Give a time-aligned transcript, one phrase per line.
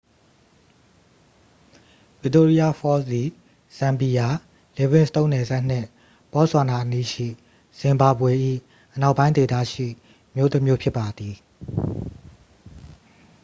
[2.23, 3.29] victoria falls သည်
[3.77, 4.27] ဇမ်ဘီယာ
[4.77, 5.87] livingstone နယ်စပ်နှင့်
[6.33, 7.27] ဘော့ဆွာနာအနီးရှိ
[7.79, 8.31] ဇင်ဘာဘွေ၏
[8.95, 9.87] အနောက်ပိုင်းဒေသရှိ
[10.35, 11.35] မြို့တစ်မြို့ဖြစ်ပါသည်